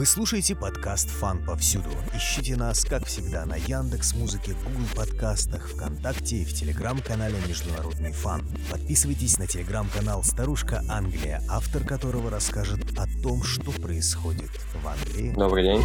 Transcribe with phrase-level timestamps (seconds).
[0.00, 1.90] Вы слушаете подкаст «Фан повсюду».
[2.14, 8.42] Ищите нас, как всегда, на Яндекс Музыке, Google подкастах, ВКонтакте и в телеграм-канале «Международный фан».
[8.70, 15.34] Подписывайтесь на телеграм-канал «Старушка Англия», автор которого расскажет о том, что происходит в Англии.
[15.36, 15.82] Добрый день.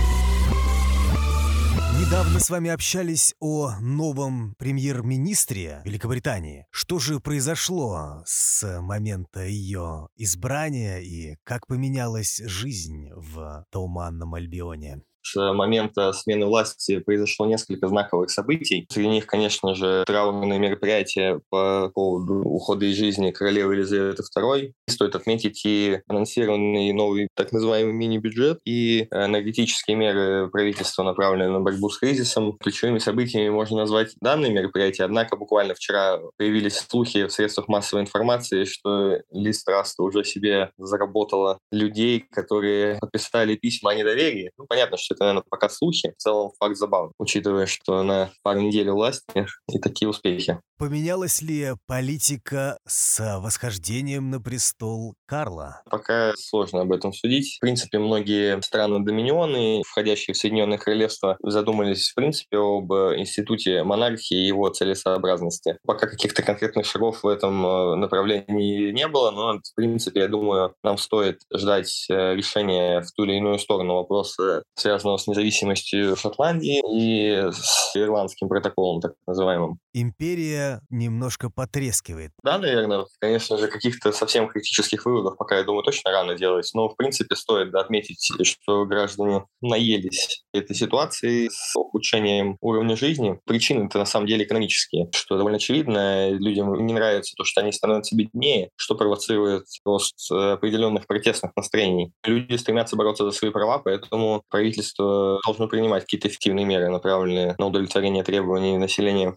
[2.00, 6.68] Недавно с вами общались о новом премьер-министре Великобритании.
[6.70, 15.02] Что же произошло с момента ее избрания и как поменялась жизнь в Туманном Альбионе?
[15.26, 18.86] С момента смены власти произошло несколько знаковых событий.
[18.92, 24.72] Среди них, конечно же, траурные мероприятия по поводу ухода из жизни королевы Елизаветы II.
[24.88, 31.90] Стоит отметить и анонсированный новый так называемый мини-бюджет и энергетические меры правительства, направленные на борьбу
[31.90, 32.58] с кризисом.
[32.60, 38.66] Ключевыми событиями можно назвать данные мероприятия, однако буквально вчера появились слухи в средствах массовой информации,
[38.66, 44.52] что Лиз Траста уже себе заработала людей, которые подписали письма о недоверии.
[44.58, 46.14] Ну, понятно, что это, наверное, пока слухи.
[46.18, 50.60] В целом факт забавный, учитывая, что на пару недель власти и такие успехи.
[50.78, 55.82] Поменялась ли политика с восхождением на престол Карла?
[55.90, 57.56] Пока сложно об этом судить.
[57.56, 64.48] В принципе, многие страны-доминионы, входящие в Соединенное Королевство, задумались, в принципе, об институте монархии и
[64.48, 65.78] его целесообразности.
[65.86, 70.74] Пока каких-то конкретных шагов в этом э, направлении не было, но, в принципе, я думаю,
[70.84, 76.82] нам стоит ждать э, решения в ту или иную сторону вопроса, связанного с независимостью Шотландии
[76.92, 79.80] и с ирландским протоколом, так называемым.
[79.94, 82.32] Империя немножко потрескивает.
[82.44, 83.06] Да, наверное.
[83.20, 86.70] Конечно же, каких-то совсем критических выводов пока, я думаю, точно рано делать.
[86.74, 93.40] Но, в принципе, стоит отметить, что граждане наелись этой ситуации с ухудшением уровня жизни.
[93.46, 96.30] Причины-то на самом деле экономические, что довольно очевидно.
[96.32, 102.12] Людям не нравится то, что они становятся беднее, что провоцирует рост определенных протестных настроений.
[102.26, 107.66] Люди стремятся бороться за свои права, поэтому правительство должно принимать какие-то эффективные меры, направленные на
[107.66, 109.36] удовлетворение требований населения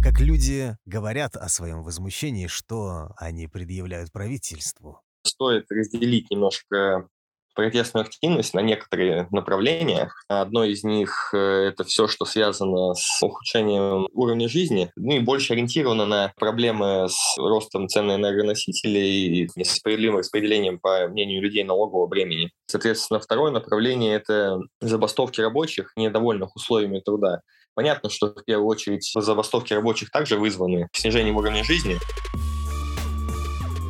[0.00, 5.02] как люди говорят о своем возмущении, что они предъявляют правительству.
[5.24, 7.08] Стоит разделить немножко
[7.58, 10.12] протестную активность на некоторые направления.
[10.28, 11.38] Одно из них э,—
[11.72, 17.36] это все, что связано с ухудшением уровня жизни, ну и больше ориентировано на проблемы с
[17.36, 22.52] ростом цен на энергоносители и несправедливым распределением, по мнению людей, налогового бремени.
[22.66, 27.40] Соответственно, второе направление— это забастовки рабочих, недовольных условиями труда.
[27.74, 31.98] Понятно, что в первую очередь забастовки рабочих также вызваны снижением уровня жизни.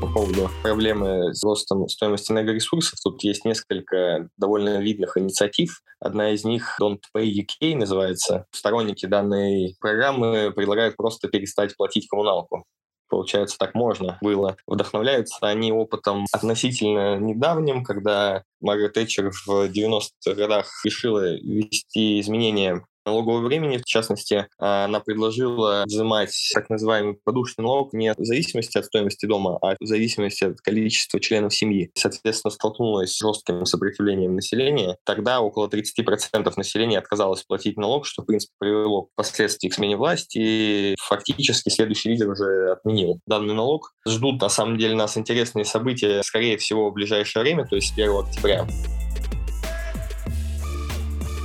[0.00, 5.82] По поводу проблемы с ростом стоимости энергоресурсов, тут есть несколько довольно видных инициатив.
[5.98, 8.46] Одна из них Don't Pay UK называется.
[8.52, 12.64] Сторонники данной программы предлагают просто перестать платить коммуналку
[13.08, 14.56] получается, так можно было.
[14.66, 23.46] Вдохновляются они опытом относительно недавним, когда Маргарет Тэтчер в 90-х годах решила ввести изменения налогового
[23.46, 23.78] времени.
[23.78, 29.58] В частности, она предложила взимать так называемый подушный налог не в зависимости от стоимости дома,
[29.62, 31.90] а в зависимости от количества членов семьи.
[31.94, 34.96] Соответственно, столкнулась с жестким сопротивлением населения.
[35.04, 40.38] Тогда около 30% населения отказалось платить налог, что, в принципе, привело впоследствии к смене власти.
[40.38, 43.92] И фактически следующий лидер уже отменил данный налог.
[44.06, 48.10] Ждут, на самом деле, нас интересные события, скорее всего, в ближайшее время, то есть 1
[48.10, 48.66] октября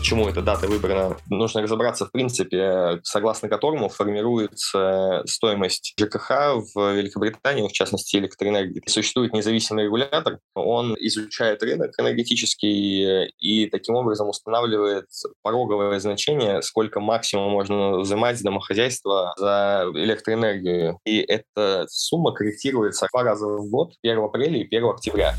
[0.03, 7.65] почему эта дата выбрана, нужно разобраться в принципе, согласно которому формируется стоимость ЖКХ в Великобритании,
[7.65, 8.83] в частности электроэнергии.
[8.85, 15.05] Существует независимый регулятор, он изучает рынок энергетический и таким образом устанавливает
[15.41, 20.99] пороговое значение, сколько максимум можно взимать с домохозяйства за электроэнергию.
[21.05, 25.33] И эта сумма корректируется два раза в год, 1 апреля и 1 октября.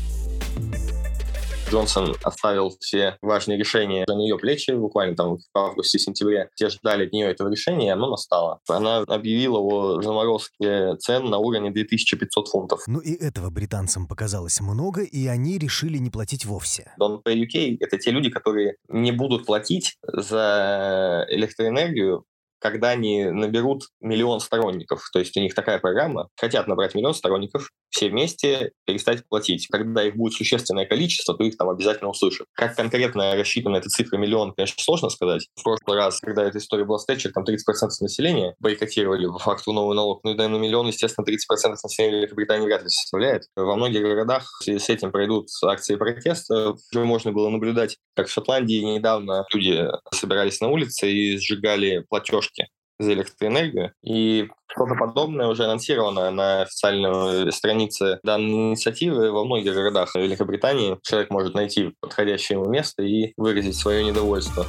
[1.75, 6.49] Джонсон оставил все важные решения на ее плечи, буквально там в августе-сентябре.
[6.55, 8.61] Все ждали от нее этого решения, и оно настало.
[8.69, 12.83] Она объявила о заморозке цен на уровне 2500 фунтов.
[12.87, 16.93] Ну и этого британцам показалось много, и они решили не платить вовсе.
[16.97, 22.23] Don't Pay UK— это те люди, которые не будут платить за электроэнергию
[22.71, 25.07] когда они наберут миллион сторонников.
[25.13, 26.29] То есть у них такая программа.
[26.35, 29.67] Хотят набрать миллион сторонников, все вместе перестать платить.
[29.67, 32.47] Когда их будет существенное количество, то их там обязательно услышат.
[32.53, 35.47] Как конкретно рассчитана эта цифра миллион, конечно, сложно сказать.
[35.55, 37.55] В прошлый раз, когда эта история была с Тэтчер, там 30%
[38.01, 40.23] населения бойкотировали по факту новый налог.
[40.23, 43.43] Ну и да, на миллион, естественно, 30% населения Великобритании вряд ли составляет.
[43.55, 46.71] Во многих городах с этим пройдут акции протеста.
[46.91, 52.54] Уже можно было наблюдать, как в Шотландии недавно люди собирались на улице и сжигали платежки
[52.99, 53.93] за электроэнергию.
[54.03, 60.97] И что-то подобное уже анонсировано на официальной странице данной инициативы во многих городах Великобритании.
[61.03, 64.65] Человек может найти подходящее ему место и выразить свое недовольство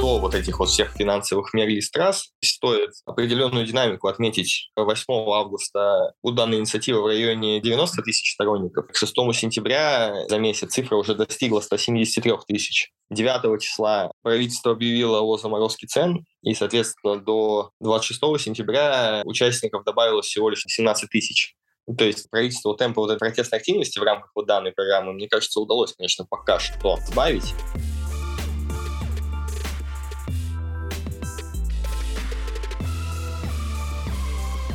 [0.00, 4.70] до вот этих вот всех финансовых мер и трасс стоит определенную динамику отметить.
[4.76, 8.86] 8 августа у данной инициативы в районе 90 тысяч сторонников.
[8.88, 12.92] К 6 сентября за месяц цифра уже достигла 173 тысяч.
[13.10, 20.48] 9 числа правительство объявило о заморозке цен, и, соответственно, до 26 сентября участников добавилось всего
[20.48, 21.54] лишь 17 тысяч.
[21.98, 25.60] То есть правительству темпа вот этой протестной активности в рамках вот данной программы, мне кажется,
[25.60, 27.54] удалось, конечно, пока что сбавить.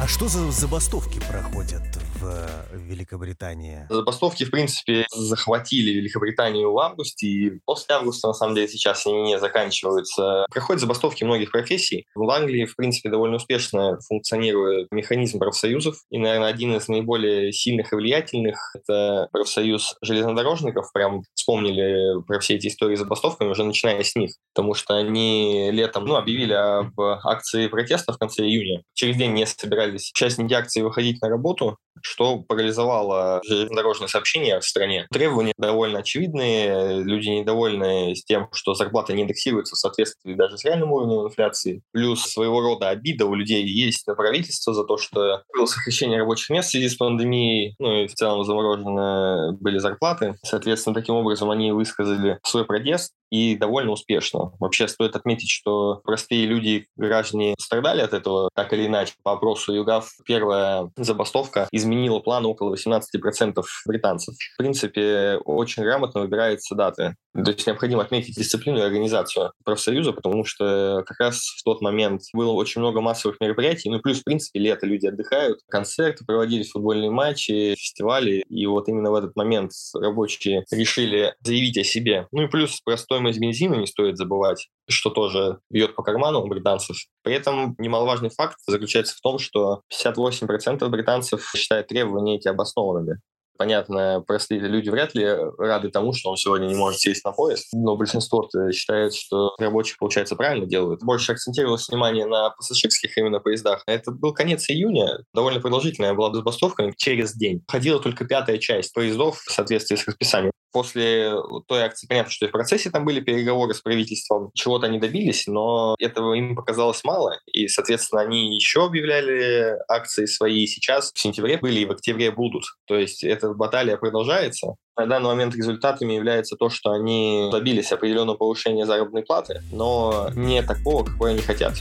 [0.06, 1.82] А что за забастовки проходят
[2.26, 3.88] в Великобритании?
[3.90, 9.22] Забастовки, в принципе, захватили Великобританию в августе, и после августа, на самом деле, сейчас они
[9.22, 10.46] не заканчиваются.
[10.52, 12.06] Проходят забастовки многих профессий.
[12.16, 17.94] В Англии, в принципе, довольно успешно функционирует механизм профсоюзов, и, наверное, один из наиболее сильных
[17.94, 20.92] и влиятельных— это профсоюз железнодорожников.
[20.94, 25.70] Прям вспомнили про все эти истории с забастовками, уже начиная с них, потому что они
[25.72, 28.84] летом ну, объявили об акции протеста в конце июня.
[28.94, 35.08] Через день не собирались участники акции выходить на работу, что парализовало железнодорожное сообщение в стране.
[35.12, 40.92] Требования довольно очевидные, люди недовольны тем, что зарплата не индексируется в соответствии даже с реальным
[40.92, 41.82] уровнем инфляции.
[41.92, 46.50] Плюс своего рода обида у людей есть на правительство за то, что было сокращение рабочих
[46.50, 50.36] мест в связи с пандемией, ну и в целом заморожены были зарплаты.
[50.44, 54.52] Соответственно, таким образом они высказали свой протест и довольно успешно.
[54.60, 59.14] Вообще стоит отметить, что простые люди, граждане страдали от этого так или иначе.
[59.24, 64.36] По опросу ЮГАВ первая забастовка изменила план около 18% британцев.
[64.54, 67.16] В принципе, очень грамотно выбираются даты.
[67.34, 72.22] То есть необходимо отметить дисциплину и организацию профсоюза, потому что как раз в тот момент
[72.34, 73.90] было очень много массовых мероприятий.
[73.90, 78.44] Ну, плюс, в принципе, лето люди отдыхают, концерты проводились, футбольные матчи, фестивали.
[78.50, 82.28] И вот именно в этот момент рабочие решили заявить о себе.
[82.32, 86.48] Ну и плюс про стоимость бензина не стоит забывать что тоже бьет по карману у
[86.48, 86.98] британцев.
[87.24, 93.20] При этом немаловажный факт заключается в том, что 58% британцев считают требования эти обоснованными.
[93.58, 95.26] Понятно, простые люди вряд ли
[95.58, 99.96] рады тому, что он сегодня не может сесть на поезд, но большинство считает, что рабочие,
[99.98, 101.02] получается, правильно делают.
[101.04, 103.84] Больше акцентировалось внимание на пассажирских именно поездах.
[103.88, 107.64] Это был конец июня, довольно продолжительная была забастовка через день.
[107.68, 111.34] Ходила только пятая часть поездов в соответствии с расписанием после
[111.70, 115.96] той акции понятно, что в процессе там были переговоры с правительством, чего-то они добились, но
[116.00, 121.80] этого им показалось мало, и, соответственно, они еще объявляли акции свои сейчас в сентябре были
[121.80, 122.66] и в октябре будут.
[122.88, 124.76] То есть эта баталия продолжается.
[124.98, 130.62] На данный момент результатами является то, что они добились определенного повышения заработной платы, но не
[130.62, 131.76] такого, какой они хотят.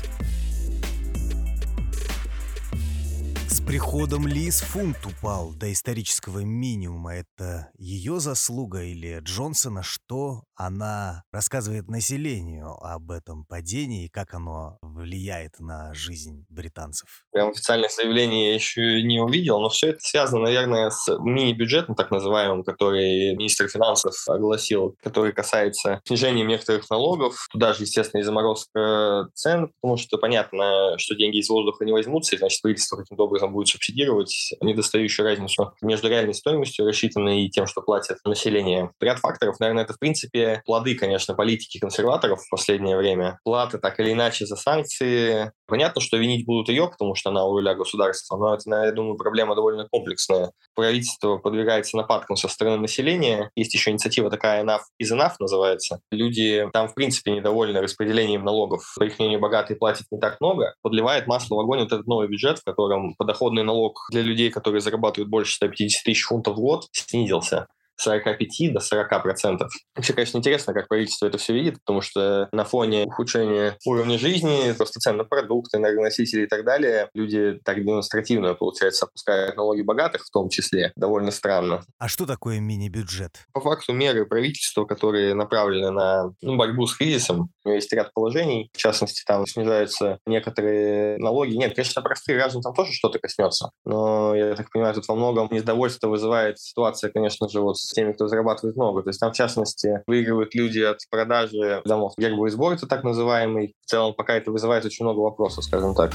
[3.74, 7.16] Приходом Лиз фунт упал до исторического минимума.
[7.16, 9.82] Это ее заслуга или Джонсона?
[9.82, 17.24] Что она рассказывает населению об этом падении и как оно влияет на жизнь британцев?
[17.32, 22.12] Прям официальное заявление я еще не увидел, но все это связано, наверное, с мини-бюджетом, так
[22.12, 27.48] называемым, который министр финансов огласил, который касается снижения некоторых налогов.
[27.50, 32.36] Туда же, естественно, и заморозка цен, потому что понятно, что деньги из воздуха не возьмутся,
[32.36, 37.66] и значит, правительство каким-то образом будет субсидировать недостающую разницу между реальной стоимостью, рассчитанной и тем,
[37.66, 38.90] что платит население.
[39.00, 43.38] Ряд факторов, наверное, это, в принципе, плоды, конечно, политики консерваторов в последнее время.
[43.44, 45.52] Плата так или иначе за санкции.
[45.66, 49.16] Понятно, что винить будут ее, потому что она у руля государства, но это, я думаю,
[49.16, 50.52] проблема довольно комплексная.
[50.74, 53.50] Правительство подвергается нападкам со стороны населения.
[53.56, 56.00] Есть еще инициатива такая «Enough is enough» называется.
[56.10, 58.82] Люди там, в принципе, недовольны распределением налогов.
[58.98, 60.74] По их мнению, богатые платят не так много.
[60.82, 64.50] Подливает масло в огонь вот этот новый бюджет, в котором подоходный подоходный налог для людей,
[64.50, 67.66] которые зарабатывают больше 150 тысяч фунтов в год, снизился.
[67.96, 69.70] 45 до 40 процентов.
[69.94, 74.72] Вообще, конечно, интересно, как правительство это все видит, потому что на фоне ухудшения уровня жизни,
[74.76, 80.24] просто цен на продукты, энергоносители и так далее, люди так демонстративно, получается, опускают налоги богатых
[80.24, 80.92] в том числе.
[80.96, 81.84] Довольно странно.
[81.98, 83.44] А что такое мини-бюджет?
[83.52, 88.76] По факту меры правительства, которые направлены на ну, борьбу с кризисом, есть ряд положений, в
[88.76, 91.54] частности, там снижаются некоторые налоги.
[91.56, 95.48] Нет, конечно, простые граждан там тоже что-то коснется, но, я так понимаю, тут во многом
[95.50, 99.02] недовольство вызывает ситуация, конечно же, вот с теми, кто зарабатывает много.
[99.02, 102.14] То есть там, в частности, выигрывают люди от продажи домов.
[102.18, 103.74] Гербовый сбор это так называемый.
[103.84, 106.12] В целом, пока это вызывает очень много вопросов, скажем так.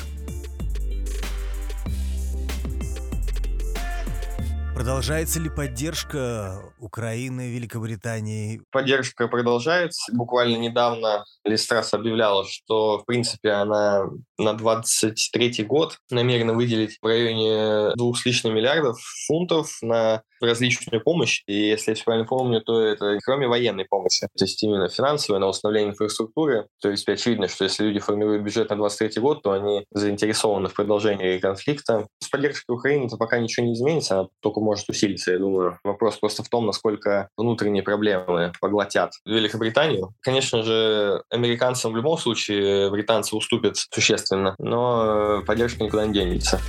[4.75, 8.61] Продолжается ли поддержка Украины, Великобритании?
[8.71, 10.09] Поддержка продолжается.
[10.15, 14.05] Буквально недавно Листрас объявляла, что, в принципе, она
[14.37, 21.43] на 23 год намерена выделить в районе двух с лишним миллиардов фунтов на различную помощь.
[21.47, 25.39] И если я все правильно помню, то это кроме военной помощи, то есть именно финансовая,
[25.39, 26.67] на установление инфраструктуры.
[26.81, 30.73] То есть очевидно, что если люди формируют бюджет на 23 год, то они заинтересованы в
[30.73, 32.07] продолжении конфликта.
[32.19, 35.79] С поддержкой Украины то пока ничего не изменится, она только может усилиться, я думаю.
[35.83, 40.13] Вопрос просто в том, насколько внутренние проблемы поглотят Великобританию.
[40.21, 46.61] Конечно же, американцам в любом случае британцы уступят существенно, но поддержка никуда не денется.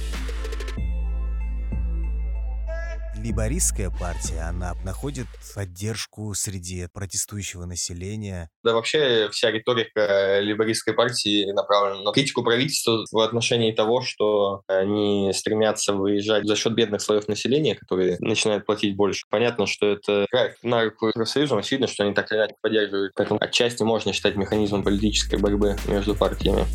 [3.22, 8.48] Либористская партия, она находит поддержку среди протестующего населения.
[8.64, 15.30] Да, вообще вся риторика либористской партии направлена на критику правительства в отношении того, что они
[15.34, 19.24] стремятся выезжать за счет бедных слоев населения, которые начинают платить больше.
[19.28, 20.26] Понятно, что это
[20.62, 23.12] на руку профсоюзам, очевидно, что они так или иначе поддерживают.
[23.14, 26.66] Поэтому отчасти можно считать механизмом политической борьбы между партиями.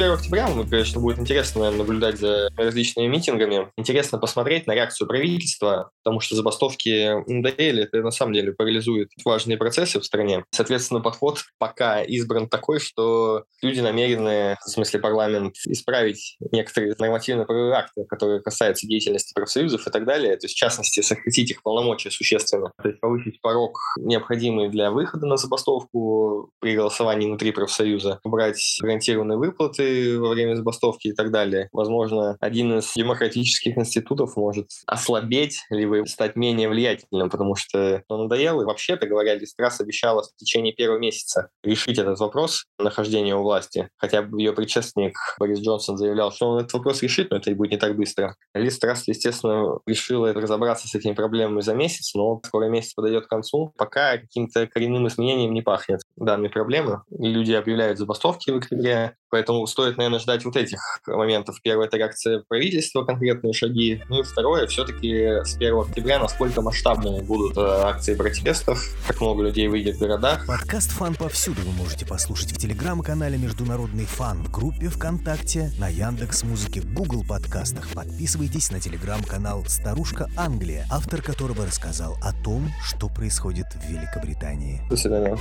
[0.00, 3.70] С 1 октября, ну, конечно, будет интересно наверное, наблюдать за различными митингами.
[3.76, 9.58] Интересно посмотреть на реакцию правительства, потому что забастовки надоели, это на самом деле парализует важные
[9.58, 10.42] процессы в стране.
[10.52, 18.06] Соответственно, подход пока избран такой, что люди намерены, в смысле парламент, исправить некоторые нормативно-правовые акты,
[18.08, 20.34] которые касаются деятельности профсоюзов и так далее.
[20.38, 22.72] То есть, в частности, сократить их полномочия существенно.
[22.82, 29.36] То есть повысить порог, необходимый для выхода на забастовку при голосовании внутри профсоюза, убрать гарантированные
[29.36, 31.68] выплаты, во время забастовки и так далее.
[31.72, 38.60] Возможно, один из демократических институтов может ослабеть, либо стать менее влиятельным, потому что он надоел.
[38.60, 43.88] И вообще-то говоря, Листрас обещала в течение первого месяца решить этот вопрос нахождения у власти.
[43.96, 47.54] Хотя бы ее предшественник Борис Джонсон заявлял, что он этот вопрос решит, но это и
[47.54, 48.36] будет не так быстро.
[48.54, 53.72] Листрас, естественно, решила разобраться с этими проблемами за месяц, но скоро месяц подойдет к концу.
[53.76, 57.02] Пока каким-то коренным изменением не пахнет данной проблемы.
[57.10, 61.60] Люди объявляют забастовки в октябре, Поэтому стоит, наверное, ждать вот этих моментов.
[61.62, 64.02] Первое— это реакция правительства, конкретные шаги.
[64.08, 69.44] Ну и второе, все-таки с 1 октября, насколько масштабные будут э, акции протестов, как много
[69.44, 70.46] людей выйдет в городах.
[70.46, 76.42] Подкаст «Фан» повсюду вы можете послушать в телеграм-канале «Международный фан», в группе ВКонтакте, на Яндекс
[76.42, 77.88] Музыке, Google подкастах.
[77.94, 84.82] Подписывайтесь на телеграм-канал «Старушка Англия», автор которого рассказал о том, что происходит в Великобритании.
[84.90, 85.38] До свидания.